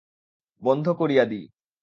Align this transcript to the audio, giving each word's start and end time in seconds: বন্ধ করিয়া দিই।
বন্ধ 0.61 0.85
করিয়া 0.91 1.23
দিই। 1.25 1.45